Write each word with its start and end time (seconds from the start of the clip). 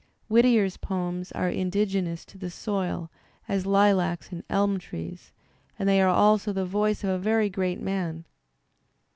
Whittier's 0.29 0.77
poems 0.77 1.31
are 1.33 1.47
indigenous 1.51 2.25
to 2.25 2.39
the 2.39 2.49
soil 2.49 3.11
as 3.47 3.67
lilacs 3.67 4.31
and 4.31 4.43
elm 4.49 4.79
trees, 4.79 5.31
and 5.77 5.87
they 5.87 6.01
are 6.01 6.09
also 6.09 6.51
the 6.51 6.65
voice 6.65 7.03
of 7.03 7.11
a 7.11 7.19
very 7.19 7.51
great 7.51 7.79
man. 7.79 8.25